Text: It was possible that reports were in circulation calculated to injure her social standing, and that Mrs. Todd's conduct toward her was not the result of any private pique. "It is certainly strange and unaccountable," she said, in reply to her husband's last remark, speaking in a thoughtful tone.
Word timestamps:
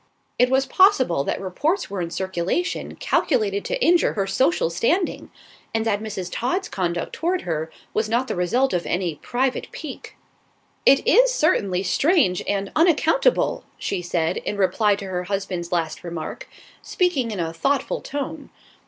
It 0.39 0.49
was 0.49 0.65
possible 0.65 1.23
that 1.25 1.39
reports 1.39 1.87
were 1.87 2.01
in 2.01 2.09
circulation 2.09 2.95
calculated 2.95 3.63
to 3.65 3.79
injure 3.85 4.13
her 4.13 4.25
social 4.25 4.71
standing, 4.71 5.29
and 5.75 5.85
that 5.85 6.01
Mrs. 6.01 6.27
Todd's 6.31 6.67
conduct 6.67 7.13
toward 7.13 7.41
her 7.41 7.69
was 7.93 8.09
not 8.09 8.27
the 8.27 8.35
result 8.35 8.73
of 8.73 8.87
any 8.87 9.13
private 9.21 9.71
pique. 9.71 10.17
"It 10.87 11.07
is 11.07 11.31
certainly 11.31 11.83
strange 11.83 12.41
and 12.47 12.71
unaccountable," 12.75 13.63
she 13.77 14.01
said, 14.01 14.37
in 14.37 14.57
reply 14.57 14.95
to 14.95 15.05
her 15.05 15.25
husband's 15.25 15.71
last 15.71 16.03
remark, 16.03 16.49
speaking 16.81 17.29
in 17.29 17.39
a 17.39 17.53
thoughtful 17.53 18.01
tone. 18.01 18.49